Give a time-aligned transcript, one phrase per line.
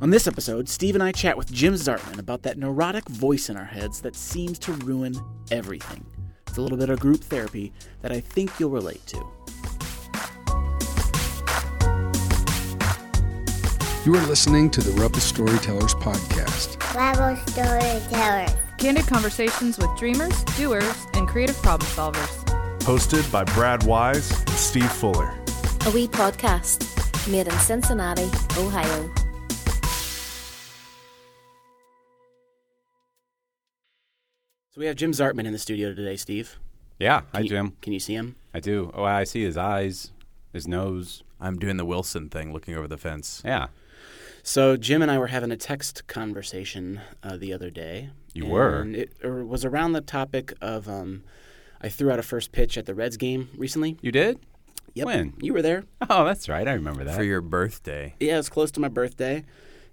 [0.00, 3.56] On this episode, Steve and I chat with Jim Zartman about that neurotic voice in
[3.56, 5.14] our heads that seems to ruin
[5.50, 6.04] everything.
[6.46, 7.72] It's a little bit of group therapy
[8.02, 9.16] that I think you'll relate to.
[14.04, 16.78] You are listening to the Rebel Storytellers podcast.
[16.94, 18.56] Rebel Storytellers.
[18.78, 22.44] Candid conversations with dreamers, doers, and creative problem solvers.
[22.80, 25.34] Hosted by Brad Wise and Steve Fuller.
[25.86, 26.86] A wee podcast
[27.30, 29.27] made in Cincinnati, Ohio.
[34.78, 36.56] So we have Jim Zartman in the studio today, Steve.
[37.00, 37.76] Yeah, hi Can you- Jim.
[37.82, 38.36] Can you see him?
[38.54, 38.92] I do.
[38.94, 40.12] Oh, I see his eyes,
[40.52, 41.24] his nose.
[41.40, 43.42] I'm doing the Wilson thing, looking over the fence.
[43.44, 43.66] Yeah,
[44.44, 48.10] So Jim and I were having a text conversation uh, the other day.
[48.34, 48.82] You were?
[48.82, 51.24] and It or was around the topic of um,
[51.80, 53.98] I threw out a first pitch at the Reds game recently.
[54.00, 54.38] you did.
[54.94, 55.06] Yep.
[55.06, 55.32] When?
[55.40, 55.86] You were there.
[56.08, 56.68] Oh, that's right.
[56.68, 57.16] I remember that.
[57.16, 58.14] For your birthday.
[58.20, 59.44] Yeah, it was close to my birthday.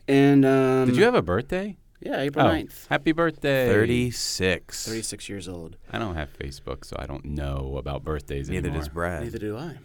[0.07, 1.75] And um, Did you have a birthday?
[2.05, 2.87] Yeah, April oh, 9th.
[2.87, 3.67] happy birthday!
[3.67, 4.87] 36.
[4.87, 5.77] 36 years old.
[5.91, 8.81] I don't have Facebook, so I don't know about birthdays Neither anymore.
[8.81, 9.23] does Brad.
[9.23, 9.77] Neither do I.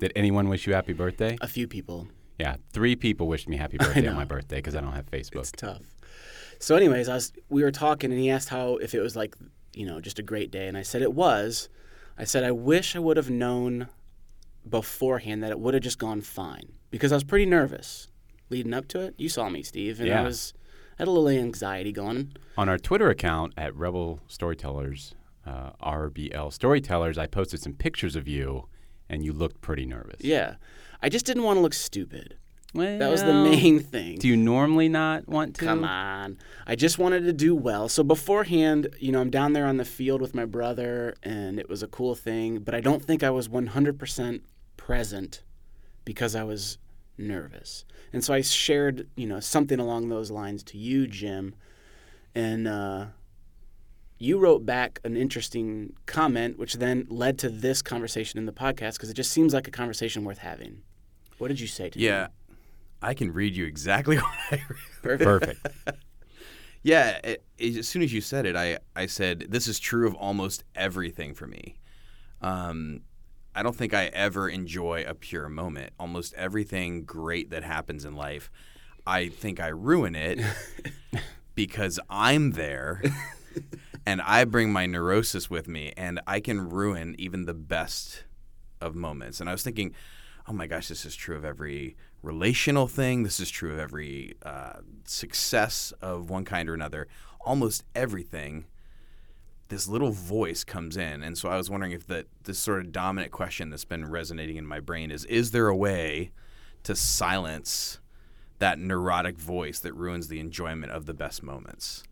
[0.00, 1.38] Did anyone wish you happy birthday?
[1.40, 2.08] A few people.
[2.38, 4.14] Yeah, three people wished me happy birthday on know.
[4.14, 5.38] my birthday because I don't have Facebook.
[5.40, 5.82] It's tough.
[6.58, 9.36] So, anyways, I was we were talking, and he asked how if it was like
[9.72, 11.68] you know just a great day, and I said it was.
[12.18, 13.86] I said I wish I would have known
[14.68, 18.08] beforehand that it would have just gone fine because I was pretty nervous
[18.50, 19.14] leading up to it.
[19.16, 20.22] You saw me, Steve, and I Yeah.
[20.24, 20.52] was
[20.98, 22.16] I had a little anxiety going.
[22.16, 25.14] On On our Twitter account at Rebel Storytellers,
[25.46, 28.66] uh, RBL Storytellers, I posted some pictures of you,
[29.08, 30.20] and you looked pretty nervous.
[30.20, 30.56] Yeah,
[31.00, 32.36] I just didn't want to look stupid.
[32.74, 34.18] well, That was the main thing.
[34.18, 35.64] Do you normally not want to?
[35.64, 36.36] Come on.
[36.66, 37.88] I just wanted to do well.
[37.88, 41.68] So beforehand, you know, I'm down there on the field with my brother and it
[41.68, 44.40] was a cool thing, but I don't think I was 100%
[44.76, 45.42] present
[46.04, 46.78] because I was
[47.18, 47.84] nervous.
[48.12, 51.54] And so I shared, you know, something along those lines to you, Jim.
[52.34, 53.06] And uh,
[54.18, 58.94] you wrote back an interesting comment, which then led to this conversation in the podcast
[58.94, 60.82] because it just seems like a conversation worth having.
[61.38, 62.04] What did you say to me?
[62.04, 62.28] Yeah.
[63.00, 64.62] I can read you exactly what I
[65.02, 65.20] read.
[65.20, 65.66] Perfect.
[66.84, 70.06] Yeah, it, it- as soon as you said it, I, I said, this is true
[70.06, 71.76] of almost everything for me.
[72.40, 73.00] Um,
[73.58, 75.92] I don't think I ever enjoy a pure moment.
[75.98, 78.52] Almost everything great that happens in life,
[79.04, 80.38] I think I ruin it
[81.56, 83.02] because I'm there
[84.06, 88.22] and I bring my neurosis with me and I can ruin even the best
[88.80, 89.40] of moments.
[89.40, 89.92] And I was thinking,
[90.46, 93.24] oh my gosh, this is true of every relational thing.
[93.24, 97.08] This is true of every uh, success of one kind or another.
[97.40, 98.66] Almost everything,
[99.68, 101.22] this little voice comes in.
[101.22, 104.56] And so I was wondering if that this sort of dominant question that's been resonating
[104.56, 106.30] in my brain is: Is there a way
[106.84, 107.98] to silence
[108.58, 112.04] that neurotic voice that ruins the enjoyment of the best moments?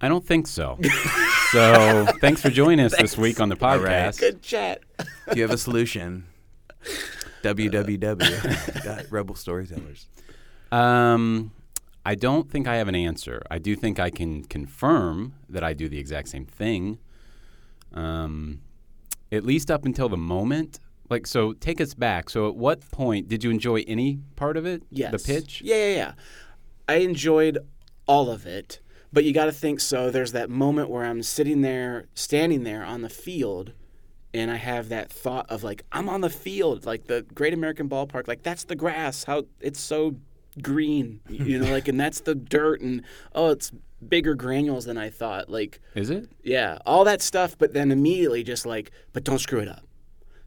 [0.00, 0.78] I don't think so.
[1.52, 3.80] so thanks for joining us this week on the right.
[3.80, 4.18] podcast.
[4.18, 4.80] Good chat.
[4.98, 6.24] Do you have a solution?
[7.42, 10.06] www.rebelstorytellers.
[10.72, 11.52] Um,
[12.04, 13.42] I don't think I have an answer.
[13.50, 16.98] I do think I can confirm that I do the exact same thing.
[17.92, 18.60] Um,
[19.32, 20.80] at least up until the moment.
[21.08, 22.30] Like, so take us back.
[22.30, 24.82] So, at what point did you enjoy any part of it?
[24.90, 25.10] Yes.
[25.10, 25.60] The pitch?
[25.62, 26.12] Yeah, yeah, yeah.
[26.88, 27.58] I enjoyed
[28.06, 28.80] all of it,
[29.12, 30.10] but you got to think so.
[30.10, 33.72] There's that moment where I'm sitting there, standing there on the field,
[34.32, 37.88] and I have that thought of like, I'm on the field, like the Great American
[37.88, 40.16] Ballpark, like that's the grass, how it's so
[40.62, 43.02] green, you know, like, and that's the dirt, and
[43.34, 43.72] oh, it's
[44.06, 45.48] bigger granules than I thought.
[45.50, 46.28] Like, Is it?
[46.42, 49.84] yeah, all that stuff, but then immediately just like, but don't screw it up.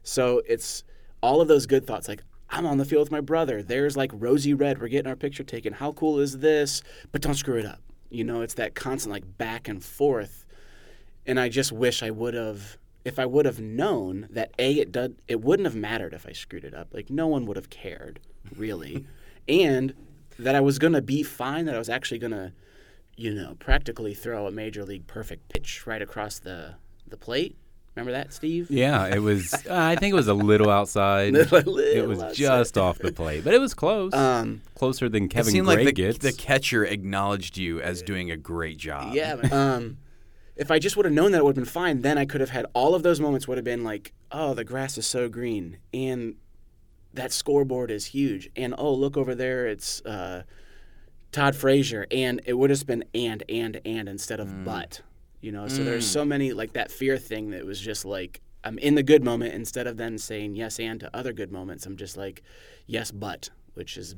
[0.02, 0.84] So it's
[1.22, 3.62] all of those good thoughts like, I'm on the field with my brother.
[3.62, 4.80] There's like Rosie Red.
[4.80, 5.72] We're getting our picture taken.
[5.72, 6.82] How cool is this?
[7.10, 7.80] But don't screw it up.
[8.10, 10.44] You know, it's that constant like back and forth.
[11.26, 14.92] And I just wish I would have, if I would have known that A, it,
[14.92, 16.88] did, it wouldn't have mattered if I screwed it up.
[16.92, 18.20] Like, no one would have cared,
[18.54, 19.06] really.
[19.48, 19.94] And
[20.38, 22.52] that I was going to be fine, that I was actually going to
[23.16, 26.74] you know, practically throw a major league perfect pitch right across the
[27.06, 27.56] the plate.
[27.94, 28.70] Remember that, Steve?
[28.70, 29.54] Yeah, it was.
[29.70, 31.32] Uh, I think it was a little outside.
[31.52, 32.36] Little it was outside.
[32.36, 34.12] just off the plate, but it was close.
[34.12, 36.18] Um, Closer than Kevin It seemed Gray like the, gets.
[36.18, 39.14] the catcher acknowledged you as doing a great job.
[39.14, 39.36] yeah.
[39.36, 39.52] man.
[39.52, 39.96] um,
[40.56, 42.02] if I just would have known that, it would have been fine.
[42.02, 43.48] Then I could have had all of those moments.
[43.48, 46.34] Would have been like, oh, the grass is so green, and
[47.14, 50.42] that scoreboard is huge, and oh, look over there, it's uh,
[51.32, 55.00] Todd Frazier, and it would have been and and and instead of but.
[55.40, 58.78] You know, so there's so many like that fear thing that was just like I'm
[58.78, 61.84] in the good moment instead of then saying yes and to other good moments.
[61.84, 62.42] I'm just like
[62.86, 64.16] yes but, which is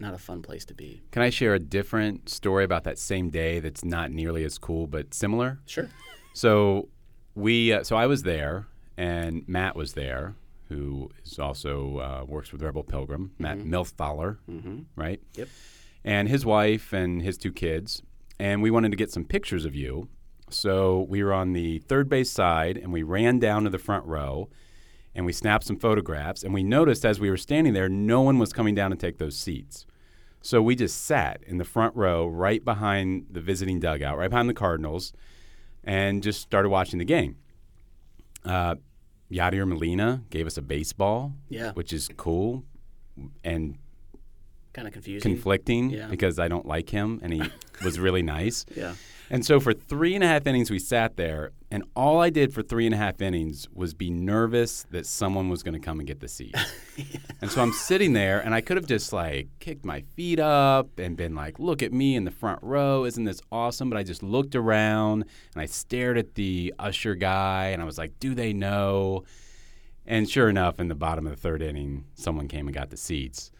[0.00, 1.02] not a fun place to be.
[1.12, 4.88] Can I share a different story about that same day that's not nearly as cool
[4.88, 5.60] but similar?
[5.66, 5.88] Sure.
[6.32, 6.88] So
[7.36, 10.34] we, uh, so I was there, and Matt was there,
[10.74, 14.38] who is also uh, works with Rebel Pilgrim, Matt Milthaler,
[14.96, 15.20] right?
[15.34, 15.48] Yep.
[16.04, 18.02] And his wife and his two kids,
[18.38, 20.08] and we wanted to get some pictures of you.
[20.50, 24.04] So we were on the third base side, and we ran down to the front
[24.04, 24.50] row,
[25.14, 26.42] and we snapped some photographs.
[26.42, 29.18] And we noticed as we were standing there, no one was coming down to take
[29.18, 29.86] those seats.
[30.42, 34.48] So we just sat in the front row, right behind the visiting dugout, right behind
[34.48, 35.12] the Cardinals,
[35.84, 37.36] and just started watching the game.
[38.44, 38.74] Uh,
[39.34, 41.72] Yadier Molina gave us a baseball, Yeah.
[41.72, 42.64] which is cool
[43.42, 43.76] and
[44.72, 45.32] Kind of confusing.
[45.34, 46.08] conflicting Yeah.
[46.08, 47.42] because I don't like him, and he
[47.84, 48.64] was really nice.
[48.76, 48.94] Yeah.
[49.30, 52.52] And so for three and a half innings, we sat there, and all I did
[52.52, 55.98] for three and a half innings was be nervous that someone was going to come
[55.98, 56.54] and get the seat.
[57.40, 60.98] And so I'm sitting there, and I could have just like kicked my feet up
[60.98, 63.04] and been like, "Look at me in the front row!
[63.04, 65.24] Isn't this awesome?" But I just looked around
[65.54, 69.24] and I stared at the usher guy, and I was like, "Do they know?"
[70.06, 72.96] And sure enough, in the bottom of the third inning, someone came and got the
[72.96, 73.50] seats,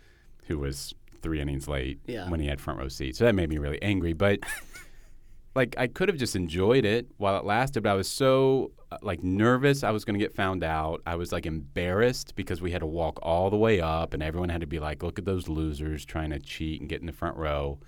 [0.46, 2.30] who was three innings late Yeah.
[2.30, 3.18] when he had front row seats.
[3.18, 4.12] So that made me really angry.
[4.14, 4.38] But
[5.54, 8.98] like I could have just enjoyed it while it lasted, but I was so uh,
[9.02, 11.00] like nervous I was going to get found out.
[11.06, 14.48] I was like embarrassed because we had to walk all the way up and everyone
[14.48, 17.12] had to be like, "Look at those losers trying to cheat and get in the
[17.12, 17.78] front row."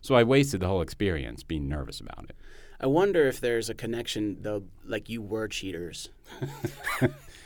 [0.00, 2.36] So I wasted the whole experience being nervous about it.
[2.80, 6.08] I wonder if there's a connection though, like you were cheaters.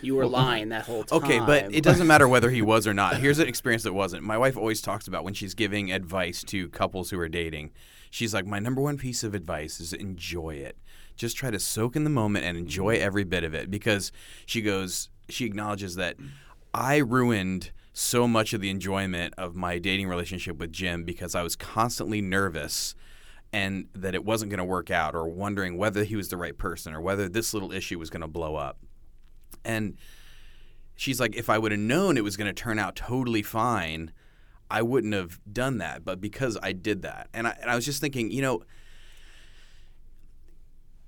[0.06, 1.18] you were lying that whole time.
[1.18, 3.18] Okay, but it doesn't matter whether he was or not.
[3.18, 4.22] Here's an experience that wasn't.
[4.22, 7.72] My wife always talks about when she's giving advice to couples who are dating.
[8.10, 10.78] She's like, My number one piece of advice is enjoy it.
[11.16, 13.00] Just try to soak in the moment and enjoy mm.
[13.00, 14.12] every bit of it because
[14.44, 16.16] she goes, she acknowledges that
[16.72, 21.42] I ruined so much of the enjoyment of my dating relationship with Jim because I
[21.42, 22.94] was constantly nervous
[23.52, 26.56] and that it wasn't going to work out or wondering whether he was the right
[26.56, 28.78] person or whether this little issue was going to blow up.
[29.64, 29.96] And
[30.94, 34.12] she's like, if I would have known it was going to turn out totally fine,
[34.70, 36.04] I wouldn't have done that.
[36.04, 38.62] But because I did that, and I, and I was just thinking, you know,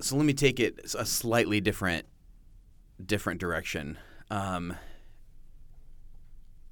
[0.01, 2.07] so let me take it a slightly different,
[3.05, 3.99] different direction.
[4.31, 4.77] Um,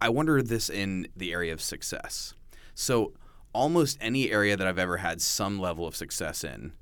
[0.00, 2.34] I wonder this in the area of success.
[2.74, 3.14] So
[3.52, 6.72] almost any area that I've ever had some level of success in,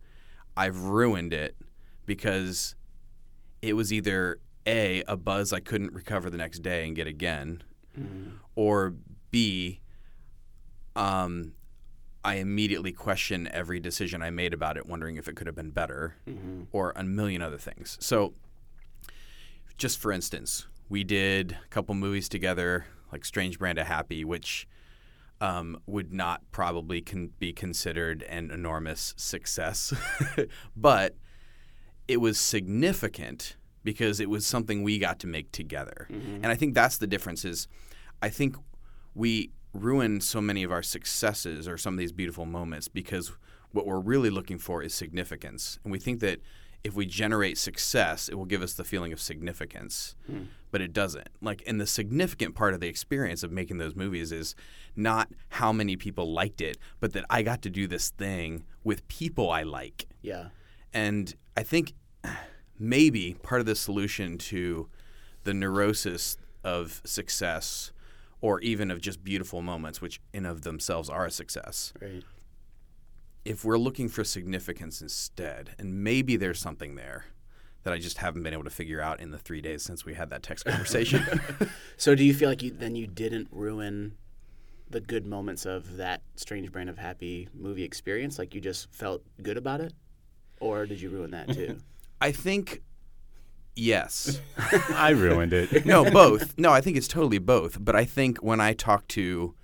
[0.56, 1.56] I've ruined it
[2.04, 2.74] because
[3.62, 7.62] it was either a a buzz I couldn't recover the next day and get again,
[8.54, 8.94] or
[9.30, 9.80] b
[10.96, 11.52] um,
[12.24, 15.70] I immediately question every decision I made about it, wondering if it could have been
[15.70, 16.16] better,
[16.72, 17.98] or a million other things.
[18.00, 18.32] So,
[19.76, 24.66] just for instance, we did a couple movies together, like Strange Brand of Happy, which
[25.40, 29.92] um, would not probably con- be considered an enormous success,
[30.76, 31.16] but
[32.08, 36.08] it was significant because it was something we got to make together.
[36.10, 36.36] Mm-hmm.
[36.36, 37.68] And I think that's the difference is
[38.20, 38.56] I think
[39.14, 43.32] we ruin so many of our successes or some of these beautiful moments because
[43.72, 45.78] what we're really looking for is significance.
[45.84, 46.40] And we think that
[46.84, 50.14] if we generate success, it will give us the feeling of significance.
[50.26, 50.44] Hmm.
[50.70, 51.28] But it doesn't.
[51.40, 54.54] Like, and the significant part of the experience of making those movies is
[54.94, 59.06] not how many people liked it, but that I got to do this thing with
[59.08, 60.06] people I like.
[60.20, 60.48] Yeah.
[60.92, 61.94] And I think
[62.78, 64.88] maybe part of the solution to
[65.44, 67.92] the neurosis of success
[68.40, 72.22] or even of just beautiful moments, which in of themselves are a success, Right.
[73.44, 77.26] if we're looking for significance instead, and maybe there's something there
[77.84, 80.14] that I just haven't been able to figure out in the three days since we
[80.14, 81.22] had that text conversation.
[81.98, 84.16] So do you feel like you then you didn't ruin
[84.90, 88.38] the good moments of that strange brand of happy movie experience?
[88.38, 89.92] Like you just felt good about it?
[90.60, 91.78] Or did you ruin that too?
[92.24, 92.80] I think
[93.76, 94.40] yes.
[94.94, 95.84] I ruined it.
[95.94, 96.56] no, both.
[96.56, 97.76] No, I think it's totally both.
[97.78, 99.54] But I think when I talk to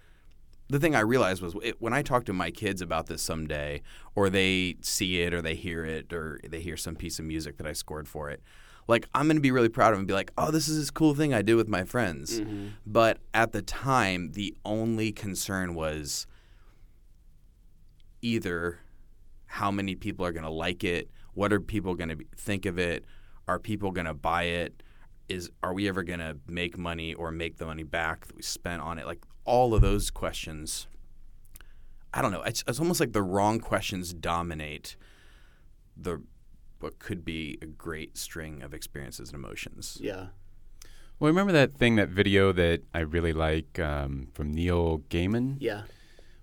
[0.69, 3.81] the thing I realized was it, when I talk to my kids about this someday,
[4.15, 7.57] or they see it, or they hear it, or they hear some piece of music
[7.57, 8.43] that I scored for it,
[8.87, 10.77] like I'm going to be really proud of them and be like, "Oh, this is
[10.77, 12.67] this cool thing I did with my friends." Mm-hmm.
[12.85, 16.27] But at the time, the only concern was
[18.21, 18.81] either
[19.47, 22.79] how many people are going to like it, what are people going to think of
[22.79, 23.05] it,
[23.49, 24.83] are people going to buy it,
[25.29, 28.43] is are we ever going to make money or make the money back that we
[28.43, 29.07] spent on it?
[29.07, 30.87] Like all of those questions.
[32.13, 32.43] I don't know.
[32.43, 34.97] It's, it's almost like the wrong questions dominate
[35.97, 36.23] the
[36.81, 39.99] what could be a great string of experiences and emotions.
[40.01, 40.29] Yeah.
[41.19, 45.57] Well, remember that thing, that video that I really like um, from Neil Gaiman?
[45.61, 45.83] Yeah.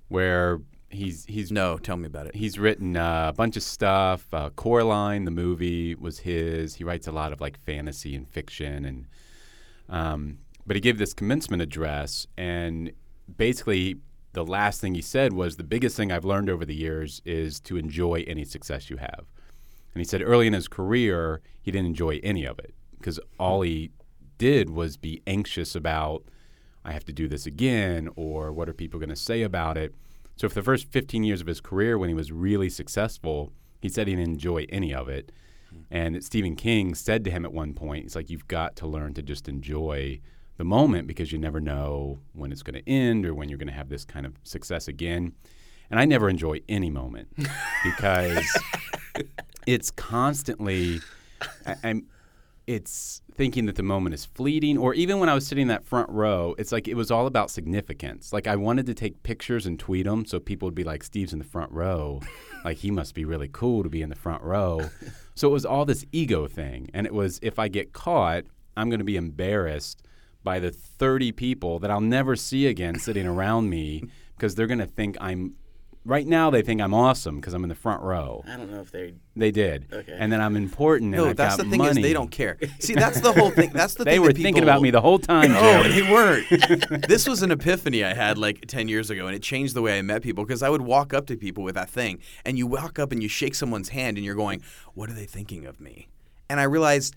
[0.08, 2.36] where he's he's No, tell me about it.
[2.36, 4.28] He's written uh, a bunch of stuff.
[4.34, 6.76] Uh, Coraline, the movie, was his.
[6.76, 9.06] He writes a lot of like fantasy and fiction, and
[9.90, 12.92] um, but he gave this commencement address, and
[13.38, 13.98] basically
[14.34, 17.60] the last thing he said was the biggest thing I've learned over the years is
[17.62, 19.26] to enjoy any success you have.
[19.94, 23.62] And he said early in his career he didn't enjoy any of it because all
[23.62, 23.90] he
[24.38, 26.24] did was be anxious about
[26.86, 29.96] I have to do this again or what are people going to say about it.
[30.38, 33.52] So for the first 15 years of his career when he was really successful,
[33.82, 35.32] he said he didn't enjoy any of it.
[35.92, 39.14] And Stephen King said to him at one point, he's like, You've got to learn
[39.16, 40.22] to just enjoy
[40.58, 43.68] the moment because you never know when it's going to end or when you're going
[43.68, 45.34] to have this kind of success again.
[45.90, 47.30] And I never enjoy any moment
[47.84, 48.46] because
[49.66, 51.00] it's constantly,
[51.66, 52.08] I, I'm,
[52.68, 54.78] it's thinking that the moment is fleeting.
[54.78, 57.26] Or even when I was sitting in that front row, it's like it was all
[57.26, 58.34] about significance.
[58.34, 61.32] Like I wanted to take pictures and tweet them so people would be like, Steve's
[61.32, 62.22] in the front row.
[62.66, 64.90] like he must be really cool to be in the front row.
[65.34, 66.90] So it was all this ego thing.
[66.94, 68.44] And it was if I get caught,
[68.76, 70.04] I'm going to be embarrassed
[70.44, 74.04] by the 30 people that I'll never see again sitting around me
[74.36, 75.56] because they're going to think I'm
[76.08, 78.44] right now they think I'm awesome because I'm in the front row.
[78.48, 79.14] I don't know if they.
[79.36, 79.86] They did.
[79.94, 80.16] Okay.
[80.18, 82.00] And then I'm important and No, I've that's got the thing money.
[82.02, 82.58] is they don't care.
[82.80, 83.70] See, that's the whole thing.
[83.72, 84.22] That's the They thing.
[84.22, 85.52] were that thinking about me the whole time.
[85.56, 85.90] Oh, Jerry.
[86.02, 86.48] they weren't.
[87.08, 89.98] this was an epiphany I had like 10 years ago, and it changed the way
[90.00, 92.66] I met people because I would walk up to people with that thing, and you
[92.66, 94.64] walk up and you shake someone's hand, and you're going,
[94.96, 96.08] What are they thinking of me?
[96.50, 97.16] And I realized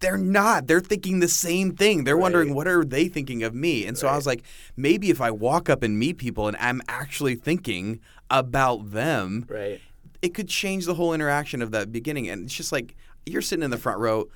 [0.00, 0.66] they're not.
[0.66, 2.04] They're thinking the same thing.
[2.04, 3.86] They're wondering, What are they thinking of me?
[3.86, 4.42] And so I was like,
[4.76, 9.80] Maybe if I walk up and meet people and I'm actually thinking about them, Right.
[10.22, 12.28] it could change the whole interaction of that beginning.
[12.28, 14.28] And it's just like, you're sitting in the front row.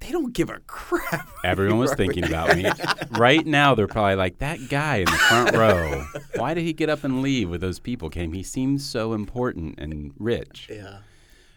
[0.00, 1.28] They don't give a crap.
[1.44, 2.70] Everyone was thinking about me.
[3.10, 6.88] Right now, they're probably like, that guy in the front row, why did he get
[6.88, 8.32] up and leave with those people came?
[8.32, 10.68] He seems so important and rich.
[10.70, 10.98] Yeah.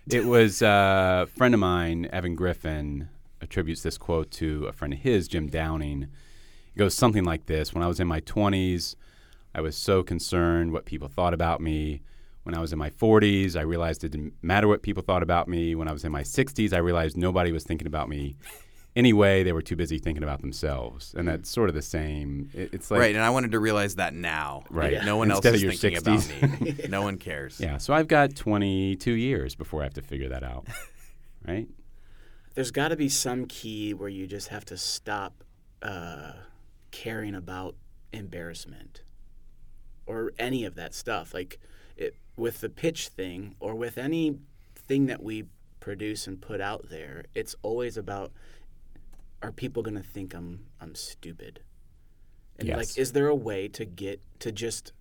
[0.09, 3.09] It was uh, a friend of mine, Evan Griffin,
[3.41, 6.03] attributes this quote to a friend of his, Jim Downing.
[6.73, 8.95] It goes something like this When I was in my 20s,
[9.53, 12.01] I was so concerned what people thought about me.
[12.43, 15.47] When I was in my 40s, I realized it didn't matter what people thought about
[15.47, 15.75] me.
[15.75, 18.35] When I was in my 60s, I realized nobody was thinking about me.
[18.95, 21.13] Anyway, they were too busy thinking about themselves.
[21.15, 22.49] And that's sort of the same.
[22.53, 24.63] It- it's like, right, and I wanted to realize that now.
[24.69, 25.03] Right.
[25.05, 26.43] No one Instead else is thinking 60s.
[26.43, 26.75] about me.
[26.89, 27.59] no one cares.
[27.59, 30.67] yeah, so I've got 22 years before I have to figure that out.
[31.47, 31.67] Right?
[32.53, 35.43] There's got to be some key where you just have to stop
[35.81, 36.33] uh,
[36.91, 37.75] caring about
[38.11, 39.01] embarrassment
[40.05, 41.33] or any of that stuff.
[41.33, 41.59] Like
[41.95, 44.37] it, with the pitch thing or with any
[44.75, 45.45] thing that we
[45.79, 48.31] produce and put out there, it's always about
[49.41, 51.61] are people going to think I'm I'm stupid?
[52.59, 52.77] And Yes.
[52.77, 54.93] like, is there a way to get to just?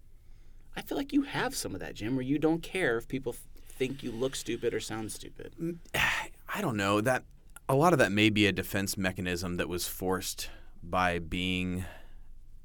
[0.76, 3.33] I feel like you have some of that, Jim, where you don't care if people
[3.33, 5.78] th- think you look stupid or sound stupid.
[5.95, 7.25] I don't know that
[7.71, 10.50] a lot of that may be a defense mechanism that was forced
[10.83, 11.85] by being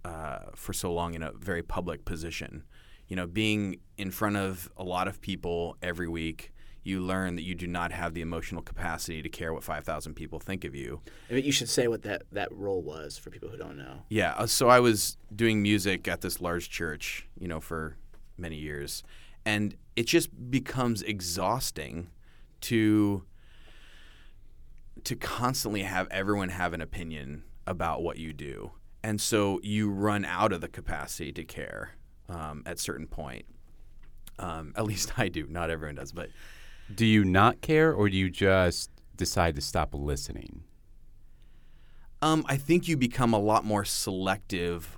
[0.04, 2.64] uh, for so long in a very public position.
[3.08, 7.44] You know, being in front of a lot of people every week, you learn that
[7.44, 11.02] you do not have the emotional capacity to care what 5,000 people think of you.
[11.30, 14.02] I mean, you should say what that, that role was for people who don't know.
[14.10, 17.98] Yeah, uh, so I was doing music at this large church, you know, for
[18.40, 19.04] many years,
[19.46, 22.10] and it just becomes exhausting
[22.62, 23.24] to
[25.06, 28.72] to constantly have everyone have an opinion about what you do,
[29.04, 31.92] and so you run out of the capacity to care
[32.30, 33.46] um, at certain point.
[34.38, 35.48] Um, at least I do.
[35.48, 36.30] Not everyone does, but
[36.94, 40.64] Do you not care, or do you just decide to stop listening?
[42.22, 44.98] Um, I think you become a lot more selective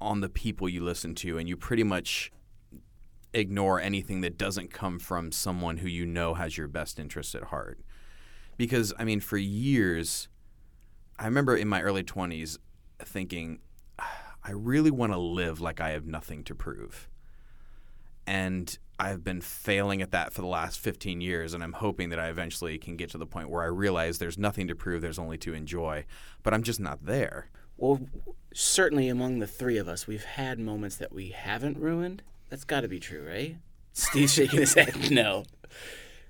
[0.00, 2.32] on the people you listen to, and you pretty much
[3.32, 7.44] ignore anything that doesn't come from someone who you know has your best interests at
[7.44, 7.78] heart.
[8.60, 10.28] Because, I mean, for years,
[11.18, 12.58] I remember in my early 20s
[12.98, 13.60] thinking,
[13.98, 17.08] ah, I really want to live like I have nothing to prove.
[18.26, 22.20] And I've been failing at that for the last 15 years, and I'm hoping that
[22.20, 25.18] I eventually can get to the point where I realize there's nothing to prove, there's
[25.18, 26.04] only to enjoy.
[26.42, 27.48] But I'm just not there.
[27.78, 28.02] Well,
[28.52, 32.20] certainly among the three of us, we've had moments that we haven't ruined.
[32.50, 33.56] That's got to be true, right?
[33.94, 34.94] Steve's shaking his head.
[35.10, 35.44] No.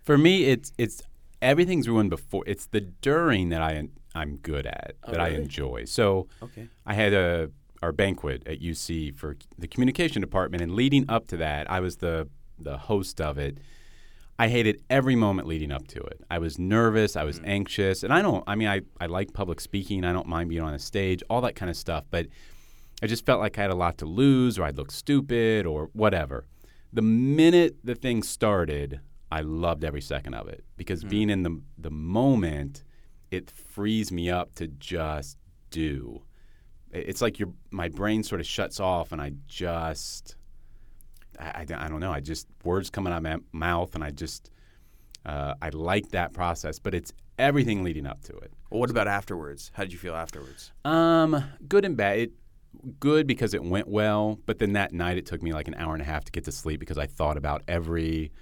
[0.04, 1.02] For me, it's it's
[1.42, 2.44] everything's ruined before.
[2.46, 5.84] It's the during that I I'm good at oh, that I enjoy.
[5.84, 6.68] So Okay.
[6.86, 7.50] I had a
[7.82, 11.96] our banquet at UC for the communication department, and leading up to that, I was
[11.96, 12.28] the
[12.58, 13.58] the host of it.
[14.38, 16.20] I hated every moment leading up to it.
[16.30, 17.46] I was nervous, I was mm.
[17.46, 18.44] anxious, and I don't.
[18.46, 20.04] I mean, I I like public speaking.
[20.04, 22.04] I don't mind being on a stage, all that kind of stuff.
[22.10, 22.26] But
[23.02, 25.90] I just felt like I had a lot to lose, or I'd look stupid, or
[25.92, 26.46] whatever.
[26.92, 31.60] The minute the thing started, I loved every second of it because being in the
[31.78, 32.84] the moment,
[33.30, 35.38] it frees me up to just
[35.70, 36.22] do.
[36.92, 40.36] It's like your my brain sort of shuts off, and I just
[41.38, 42.12] I, I, don't- I don't know.
[42.12, 44.50] I just words coming out of my mouth, and I just
[45.24, 46.78] uh, I like that process.
[46.80, 48.52] But it's everything leading up to it.
[48.70, 49.70] Well, what about afterwards?
[49.74, 50.72] How did you feel afterwards?
[50.84, 52.18] Um, good and bad.
[52.18, 52.32] It,
[52.98, 55.92] good because it went well, but then that night it took me like an hour
[55.92, 58.32] and a half to get to sleep because I thought about every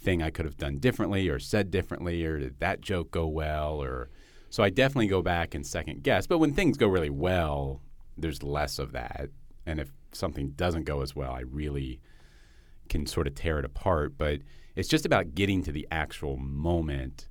[0.00, 3.82] thing I could have done differently or said differently or did that joke go well
[3.82, 4.08] or
[4.50, 6.26] so I definitely go back and second guess.
[6.26, 7.80] But when things go really well,
[8.18, 9.28] there's less of that.
[9.64, 12.00] And if something doesn't go as well, I really
[12.88, 14.18] can sort of tear it apart.
[14.18, 14.40] But
[14.74, 17.28] it's just about getting to the actual moment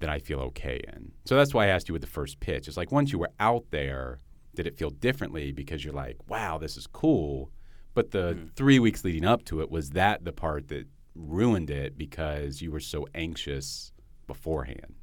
[0.00, 1.12] that I feel okay in.
[1.24, 2.66] So that's why I asked you with the first pitch.
[2.66, 4.20] It's like once you were out there,
[4.54, 7.52] did it feel differently because you're like, wow, this is cool.
[7.94, 8.46] But the hmm.
[8.56, 10.86] three weeks leading up to it, was that the part that
[11.18, 13.92] ruined it because you were so anxious
[14.26, 14.94] beforehand?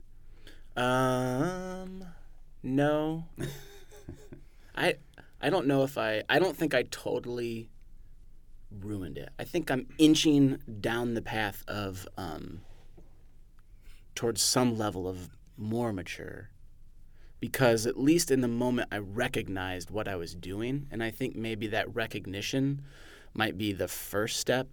[0.75, 2.05] Um,
[2.63, 3.25] no.
[4.75, 4.95] I
[5.41, 7.69] I don't know if I I don't think I totally
[8.71, 9.29] ruined it.
[9.39, 12.61] I think I'm inching down the path of um
[14.15, 16.49] towards some level of more mature
[17.39, 21.35] because at least in the moment I recognized what I was doing and I think
[21.35, 22.81] maybe that recognition
[23.33, 24.67] might be the first step.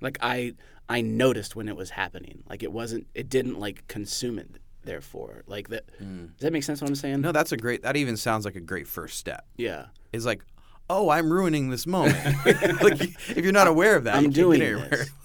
[0.00, 0.54] Like I
[0.88, 2.42] I noticed when it was happening.
[2.48, 4.48] Like it wasn't it didn't like consume it
[4.84, 5.44] therefore.
[5.46, 6.26] Like that hmm.
[6.26, 7.20] Does that make sense what I'm saying?
[7.20, 7.82] No, that's a great.
[7.82, 9.46] That even sounds like a great first step.
[9.56, 9.86] Yeah.
[10.12, 10.42] It's like,
[10.88, 12.16] oh, I'm ruining this moment.
[12.46, 14.88] like, if you're not aware of that, I'm doing anywhere.
[14.88, 15.10] this.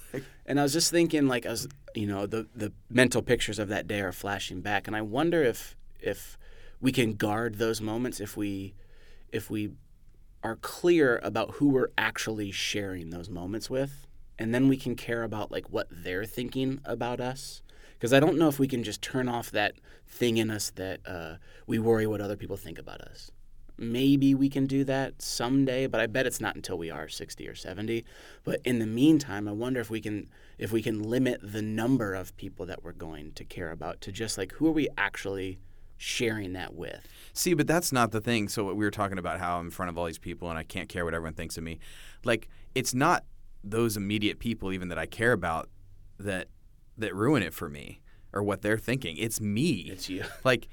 [0.46, 3.68] And I was just thinking, like, I was, you know, the the mental pictures of
[3.68, 6.36] that day are flashing back, and I wonder if if
[6.82, 8.74] we can guard those moments if we
[9.32, 9.70] if we
[10.42, 14.06] are clear about who we're actually sharing those moments with,
[14.38, 17.62] and then we can care about like what they're thinking about us.
[17.94, 19.74] Because I don't know if we can just turn off that
[20.06, 23.30] thing in us that uh, we worry what other people think about us.
[23.76, 27.48] Maybe we can do that someday, but I bet it's not until we are 60
[27.48, 28.04] or 70.
[28.44, 32.14] But in the meantime, I wonder if we can if we can limit the number
[32.14, 35.58] of people that we're going to care about to just like who are we actually
[35.96, 37.08] sharing that with?
[37.32, 38.48] See, but that's not the thing.
[38.48, 40.58] So what we were talking about how I'm in front of all these people and
[40.58, 41.78] I can't care what everyone thinks of me.
[42.24, 43.24] Like it's not
[43.64, 45.68] those immediate people even that I care about
[46.18, 46.48] that
[46.96, 48.00] that ruin it for me
[48.32, 49.16] or what they're thinking.
[49.16, 49.88] It's me.
[49.90, 50.24] It's you.
[50.44, 50.68] Like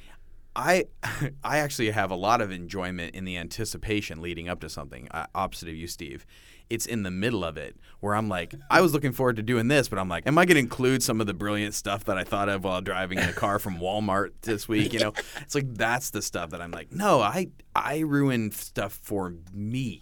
[0.55, 0.85] I
[1.43, 5.07] I actually have a lot of enjoyment in the anticipation leading up to something.
[5.11, 6.25] Uh, opposite of you, Steve.
[6.69, 9.67] It's in the middle of it where I'm like, I was looking forward to doing
[9.67, 12.17] this, but I'm like, am I going to include some of the brilliant stuff that
[12.17, 14.93] I thought of while driving in a car from Walmart this week?
[14.93, 18.97] You know, it's like that's the stuff that I'm like, no, I I ruin stuff
[19.01, 20.01] for me.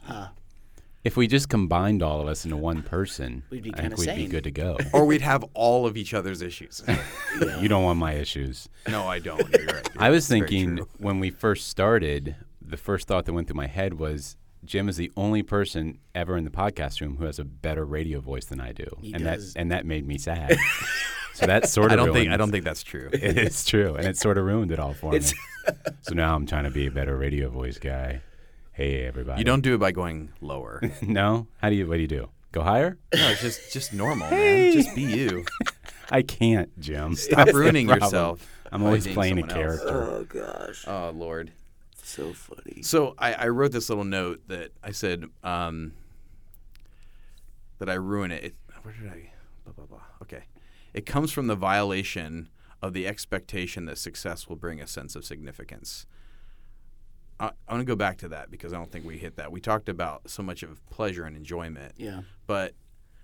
[1.10, 4.15] If we just combined all of us into one person, We'd be I think we'd
[4.15, 4.78] be good to go.
[4.93, 6.84] Or we'd have all of each other's issues.
[7.60, 8.69] you don't want my issues.
[8.88, 9.41] no, I don't.
[9.58, 9.89] You're right.
[9.98, 10.88] I was very thinking true.
[11.00, 14.98] when we first started, the first thought that went through my head was Jim is
[14.98, 18.62] the only person ever in the podcast room who has a better radio voice than
[18.62, 19.54] I do, He and does.
[19.56, 20.58] that and that made me sad.
[21.34, 23.10] so that sort of I don't think ruined- I don't think that's true.
[23.12, 25.22] it is true, and it sort of ruined it all for me.
[26.02, 28.22] so now I'm trying to be a better radio voice guy.
[28.80, 29.42] Hey everybody!
[29.42, 30.82] You don't do it by going lower.
[31.02, 31.48] no?
[31.58, 31.86] How do you?
[31.86, 32.30] What do you do?
[32.54, 32.98] Go higher?
[33.13, 34.72] No, it's just just normal, man.
[34.72, 35.44] Just be you.
[36.10, 37.15] I can't, Jim.
[37.15, 38.48] Stop That's ruining yourself.
[38.72, 39.82] I'm always playing a someone else.
[39.82, 40.04] character.
[40.10, 41.52] Oh gosh, Oh Lord.
[42.02, 42.82] so funny.
[42.82, 45.92] So I, I wrote this little note that I said um,
[47.80, 48.46] that I ruin it.
[48.46, 48.56] it.
[48.84, 49.34] Where did I?
[49.65, 50.04] Blah blah blah.
[50.22, 50.44] Okay,
[50.94, 52.48] it comes from the violation
[52.82, 56.06] of the expectation that success will bring a sense of significance.
[57.39, 59.52] I, I want to go back to that because I don't think we hit that.
[59.52, 61.93] We talked about so much of pleasure and enjoyment.
[61.97, 62.21] Yeah.
[62.47, 62.73] But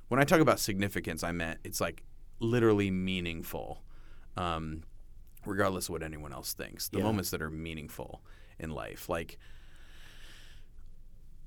[0.08, 2.04] when I talk about significance, I meant it's like
[2.40, 3.82] literally meaningful,
[4.38, 4.84] um,
[5.46, 6.90] regardless of what anyone else thinks.
[6.90, 7.04] The Yeah.
[7.06, 8.22] moments that are meaningful
[8.60, 9.10] in life.
[9.10, 9.38] Like,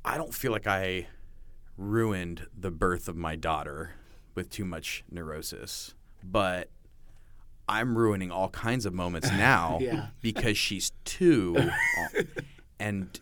[0.05, 1.07] I don't feel like I
[1.77, 3.93] ruined the birth of my daughter
[4.35, 6.71] with too much neurosis, but
[7.69, 10.09] I'm ruining all kinds of moments now Yeah.
[10.23, 11.57] because she's two.
[12.81, 13.19] and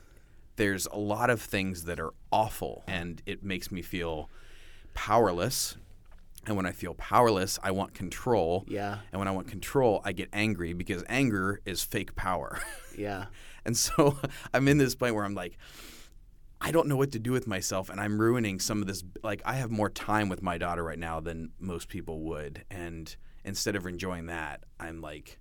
[0.56, 4.30] there's a lot of things that are awful, and it makes me feel
[4.94, 5.76] powerless.
[6.46, 8.64] And when I feel powerless, I want control.
[8.68, 8.98] Yeah.
[9.10, 12.60] And when I want control, I get angry because anger is fake power.
[12.96, 13.26] Yeah.
[13.66, 14.16] and so
[14.54, 15.58] I'm in this point where I'm like,
[16.62, 19.04] I don't know what to do with myself, and I'm ruining some of this.
[19.22, 22.64] Like, I have more time with my daughter right now than most people would.
[22.70, 23.14] And
[23.44, 25.38] instead of enjoying that, I'm like,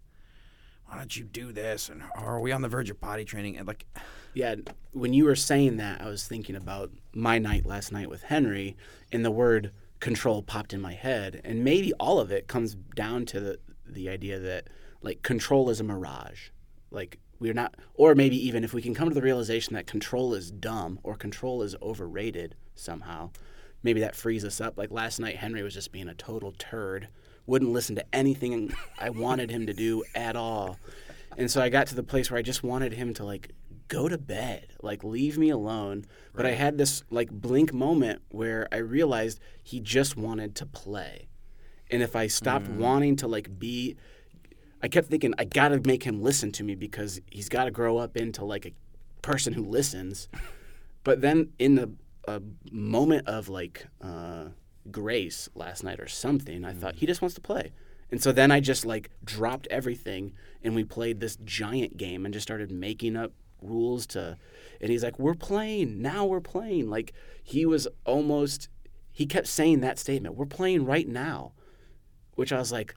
[0.87, 1.89] why don't you do this?
[1.89, 3.57] And "Oh, are we on the verge of potty training?
[3.57, 3.85] And like,
[4.33, 4.55] Yeah,
[4.91, 8.75] when you were saying that, I was thinking about my night last night with Henry,
[9.11, 11.41] and the word control popped in my head.
[11.43, 14.67] And maybe all of it comes down to the, the idea that,
[15.01, 16.49] like, control is a mirage.
[16.91, 20.33] Like, we're not, or maybe even if we can come to the realization that control
[20.33, 23.31] is dumb or control is overrated somehow,
[23.83, 24.77] maybe that frees us up.
[24.77, 27.07] Like, last night, Henry was just being a total turd,
[27.45, 30.79] wouldn't listen to anything I wanted him to do at all.
[31.37, 33.51] And so I got to the place where I just wanted him to like
[33.87, 36.05] go to bed, like leave me alone.
[36.33, 41.27] But I had this like blink moment where I realized he just wanted to play.
[41.91, 43.97] And if I stopped wanting to like be
[44.81, 47.71] I kept thinking I got to make him listen to me because he's got to
[47.71, 48.73] grow up into like a
[49.21, 50.27] person who listens.
[51.03, 51.91] But then in the
[52.27, 54.45] a moment of like uh,
[54.91, 57.09] grace last night or something, I thought he mm.
[57.09, 57.71] just wants to play.
[58.11, 62.33] And so then I just like dropped everything and we played this giant game and
[62.33, 64.37] just started making up rules to
[64.81, 66.89] and he's like, We're playing, now we're playing.
[66.89, 68.69] Like he was almost
[69.11, 71.53] he kept saying that statement, We're playing right now.
[72.35, 72.95] Which I was like,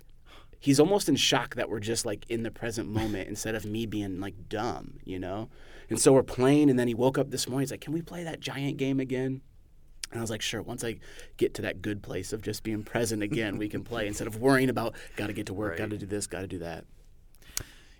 [0.58, 3.86] he's almost in shock that we're just like in the present moment instead of me
[3.86, 5.48] being like dumb, you know?
[5.88, 8.02] And so we're playing and then he woke up this morning, he's like, Can we
[8.02, 9.42] play that giant game again?
[10.10, 10.96] And I was like, sure, once I
[11.36, 14.36] get to that good place of just being present again, we can play instead of
[14.36, 16.84] worrying about got to get to work, got to do this, got to do that.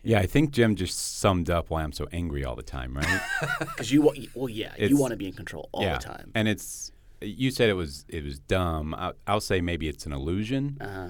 [0.02, 3.20] Yeah, I think Jim just summed up why I'm so angry all the time, right?
[3.60, 4.02] Because you,
[4.34, 5.98] well, yeah, you want to be in control all yeah.
[5.98, 6.30] the time.
[6.34, 8.94] And it's you said it was it was dumb.
[8.94, 10.78] I'll, I'll say maybe it's an illusion.
[10.80, 11.08] Uh-huh.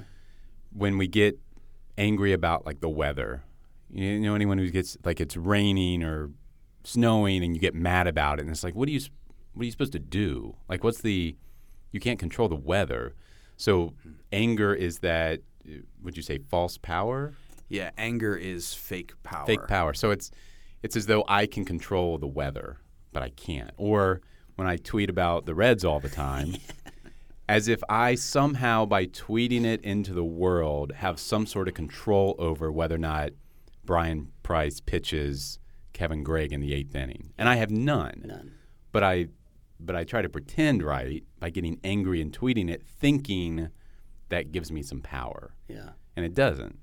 [0.72, 1.38] When we get
[1.96, 3.42] angry about like the weather,
[3.90, 6.30] you know, anyone who gets like it's raining or
[6.84, 9.10] snowing and you get mad about it, and it's like, what are you s-
[9.58, 10.56] what are you supposed to do?
[10.68, 11.36] Like, what's the
[11.90, 13.14] you can't control the weather.
[13.56, 13.94] So
[14.30, 15.40] anger is that
[16.02, 17.34] would you say false power?
[17.68, 19.46] yeah, anger is fake power.
[19.46, 19.94] fake power.
[19.94, 20.30] So it's
[20.82, 22.78] it's as though I can control the weather,
[23.12, 23.72] but I can't.
[23.76, 24.20] Or
[24.56, 26.56] when I tweet about the Reds all the time,
[27.48, 32.36] as if I somehow by tweeting it into the world have some sort of control
[32.38, 33.30] over whether or not
[33.84, 35.58] Brian Price pitches
[35.92, 38.22] Kevin Gregg in the eighth inning, and I have none.
[38.24, 38.52] None.
[38.92, 39.28] But I
[39.80, 43.68] but I try to pretend right by getting angry and tweeting it, thinking
[44.28, 45.90] that gives me some power, Yeah.
[46.16, 46.78] and it doesn't.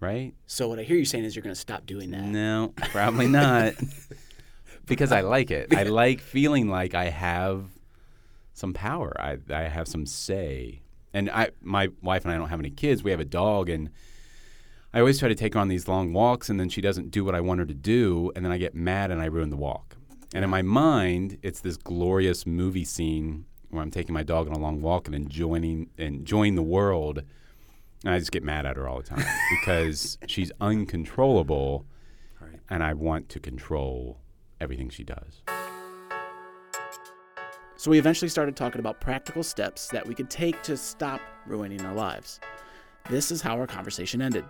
[0.00, 0.34] Right?
[0.46, 2.22] So what I hear you saying is you're going to stop doing that.
[2.22, 3.74] No, probably not.
[4.86, 5.74] because I like it.
[5.74, 7.64] I like feeling like I have
[8.54, 9.12] some power.
[9.20, 10.82] I I have some say.
[11.12, 13.02] And I my wife and I don't have any kids.
[13.02, 13.90] We have a dog and
[14.94, 17.24] I always try to take her on these long walks and then she doesn't do
[17.24, 19.56] what I want her to do and then I get mad and I ruin the
[19.56, 19.96] walk.
[20.34, 24.54] And in my mind, it's this glorious movie scene where I'm taking my dog on
[24.54, 27.22] a long walk and enjoying enjoying the world.
[28.04, 29.24] And I just get mad at her all the time
[29.60, 31.86] because she's uncontrollable
[32.40, 32.60] Right.
[32.70, 34.18] and I want to control
[34.60, 35.42] everything she does.
[37.76, 41.84] So we eventually started talking about practical steps that we could take to stop ruining
[41.84, 42.40] our lives.
[43.08, 44.44] This is how our conversation ended.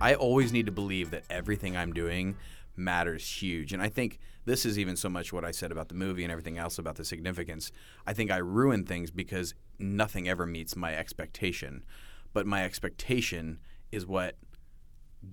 [0.00, 2.36] I always need to believe that everything I'm doing
[2.76, 3.72] matters huge.
[3.72, 6.30] And I think this is even so much what I said about the movie and
[6.30, 7.72] everything else about the significance.
[8.06, 11.82] I think I ruin things because nothing ever meets my expectation.
[12.34, 13.58] But my expectation
[13.90, 14.36] is what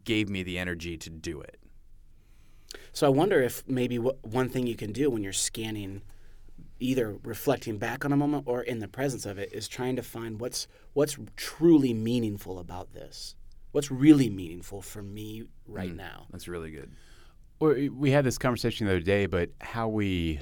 [0.05, 1.59] gave me the energy to do it.
[2.93, 6.01] So I wonder if maybe one thing you can do when you're scanning,
[6.79, 10.01] either reflecting back on a moment or in the presence of it, is trying to
[10.01, 13.35] find what's what's truly meaningful about this.
[13.73, 16.27] What's really meaningful for me right now?
[16.29, 16.91] That's really good.
[17.59, 20.39] Or we had this conversation the other day, but how we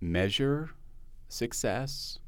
[0.00, 0.70] measure
[1.28, 2.18] success,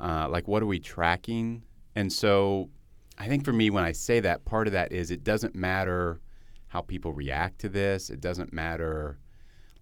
[0.00, 1.62] uh, like what are we tracking?
[1.94, 2.70] And so
[3.18, 6.22] I think for me, when I say that, part of that is it doesn't matter
[6.68, 8.08] how people react to this.
[8.08, 9.18] It doesn't matter.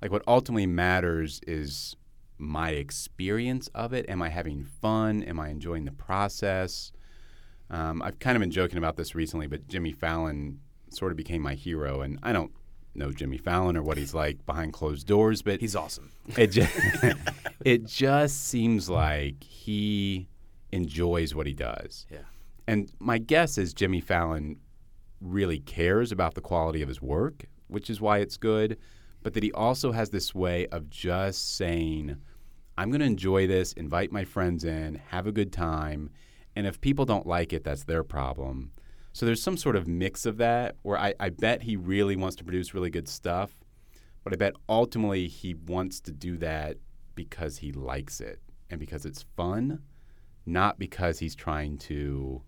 [0.03, 1.95] Like what ultimately matters is
[2.37, 4.09] my experience of it.
[4.09, 5.23] Am I having fun?
[5.23, 6.91] Am I enjoying the process?
[7.71, 11.43] Um, I've kind of been joking about this recently, but Jimmy Fallon sort of became
[11.43, 12.53] my hero, and I don't
[12.95, 16.13] know Jimmy Fallon or what he's like behind closed doors, but He's awesome.
[16.37, 16.73] it just
[17.65, 20.29] it just seems like he
[20.73, 22.07] enjoys what he does.
[22.11, 22.19] Yeah.
[22.67, 24.59] And my guess is Jimmy Fallon
[25.21, 28.77] really cares about the quality of his work, which is why it's good,
[29.23, 32.17] but that he also has this way of just saying,
[32.77, 36.11] I'm going to enjoy this, invite my friends in, have a good time,
[36.59, 38.73] and if people don't like it, that's their problem.
[39.13, 42.35] So there's some sort of mix of that where I, I bet he really wants
[42.35, 43.53] to produce really good stuff,
[44.25, 46.79] but I bet ultimately he wants to do that
[47.15, 48.41] because he likes it
[48.71, 49.85] and because it's fun,
[50.47, 52.43] not because he's trying to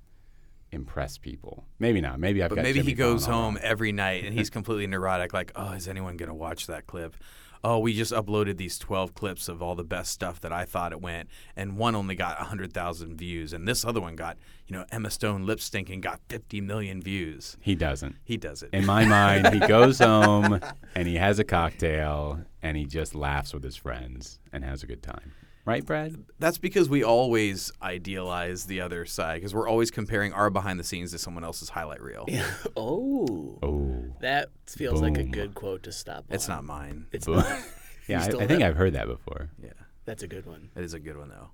[0.73, 1.65] impress people.
[1.79, 2.19] Maybe not.
[2.19, 5.33] Maybe I've But maybe Jimmy he goes home every night and he's completely neurotic.
[5.33, 7.15] Like, oh, is anyone gonna watch that clip?
[7.63, 10.93] Oh, we just uploaded these twelve clips of all the best stuff that I thought
[10.93, 14.75] it went, and one only got hundred thousand views, and this other one got, you
[14.75, 17.57] know, Emma Stone lip syncing got fifty million views.
[17.61, 18.17] He doesn't.
[18.25, 18.71] He does it.
[18.73, 20.61] In my mind, he goes home
[20.95, 24.87] and he has a cocktail and he just laughs with his friends and has a
[24.87, 25.33] good time.
[25.71, 26.17] Right, Brad?
[26.41, 30.85] That's because we always idealize the other side because we're always comparing our behind the
[30.85, 32.27] scenes to someone else's highlight reel.
[32.77, 34.05] Oh, Oh.
[34.21, 36.25] that feels like a good quote to stop.
[36.29, 36.57] It's on.
[36.57, 37.07] not mine.
[37.13, 37.37] It's Boom.
[37.37, 37.63] not.
[38.09, 38.63] yeah, I, I think that?
[38.63, 39.51] I've heard that before.
[39.63, 39.71] yeah,
[40.07, 40.71] That's a good one.
[40.75, 41.51] it is a good one though.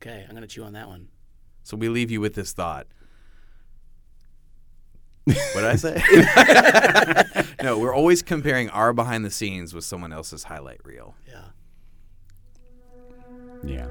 [0.00, 1.08] Okay, I'm gonna chew on that one.
[1.64, 2.86] So we leave you with this thought.
[5.24, 6.02] what did I say?
[7.62, 11.14] no, we're always comparing our behind the scenes with someone else's highlight reel.
[11.28, 11.44] Yeah.
[13.64, 13.88] Yeah.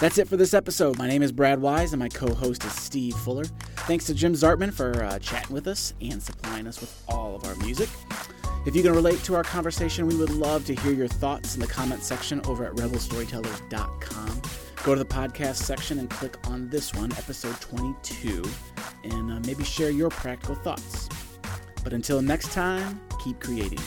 [0.00, 0.96] That's it for this episode.
[0.96, 3.44] My name is Brad Wise, and my co host is Steve Fuller.
[3.86, 7.44] Thanks to Jim Zartman for uh, chatting with us and supplying us with all of
[7.44, 7.90] our music.
[8.66, 11.60] If you can relate to our conversation, we would love to hear your thoughts in
[11.60, 14.42] the comment section over at rebelstorytellers.com.
[14.84, 18.42] Go to the podcast section and click on this one, episode 22,
[19.04, 21.08] and uh, maybe share your practical thoughts.
[21.84, 23.80] But until next time, keep creating.